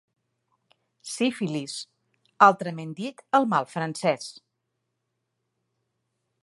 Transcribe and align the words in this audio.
Sífilis, 1.15 1.75
altrament 2.47 2.97
dit 3.03 3.23
el 3.41 3.47
mal 3.55 3.69
francès. 3.75 4.31